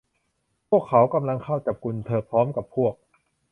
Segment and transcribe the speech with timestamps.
[0.69, 2.93] พวกเขากำลังเข้าจับกุมเธอพร้อมกับพวก